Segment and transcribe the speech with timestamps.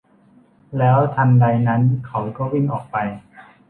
[0.77, 2.97] แล้วทันใดนั้นเขาก็วิ่งออกไป